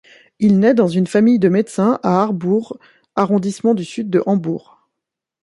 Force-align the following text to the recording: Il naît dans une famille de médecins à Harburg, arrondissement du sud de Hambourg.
Il 0.39 0.57
naît 0.57 0.73
dans 0.73 0.87
une 0.87 1.05
famille 1.05 1.37
de 1.37 1.47
médecins 1.47 1.99
à 2.01 2.23
Harburg, 2.23 2.73
arrondissement 3.15 3.75
du 3.75 3.85
sud 3.85 4.09
de 4.09 4.23
Hambourg. 4.25 4.87